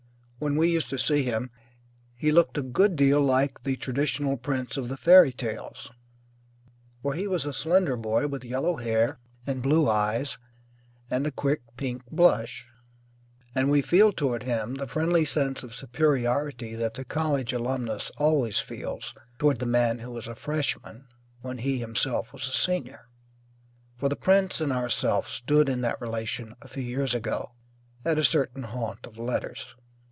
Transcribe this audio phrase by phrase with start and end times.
[0.43, 1.51] When we used to see him
[2.15, 5.91] he looked a good deal like the traditional prince of the fairy tales,
[7.03, 10.39] for he was a slender boy with yellow hair, and blue eyes,
[11.11, 12.65] and a quick pink blush.
[13.53, 18.57] And we feel toward him the friendly sense of superiority that the college alumnus always
[18.57, 21.05] feels toward the man who was a freshman
[21.43, 23.07] when he himself was a senior;
[23.95, 27.51] for the prince and ourself stood in that relation a few years ago
[28.03, 29.75] at a certain haunt of letters.